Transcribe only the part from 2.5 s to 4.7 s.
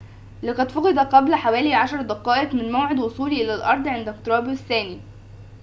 من موعد وصوله إلى الأرض عند اقترابه